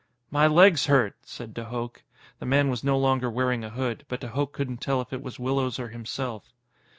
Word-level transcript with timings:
"__"My 0.33 0.47
legs 0.47 0.87
hurt," 0.87 1.15
said 1.27 1.53
de 1.53 1.65
Hooch. 1.65 1.97
The 2.39 2.47
man 2.47 2.69
was 2.71 2.83
no 2.83 2.97
longer 2.97 3.29
wearing 3.29 3.63
a 3.63 3.69
hood, 3.69 4.03
but 4.09 4.21
de 4.21 4.29
Hooch 4.29 4.51
couldn't 4.51 4.81
tell 4.81 4.99
if 4.99 5.13
it 5.13 5.21
was 5.21 5.37
Willows 5.37 5.77
or 5.79 5.89
himself. 5.89 6.49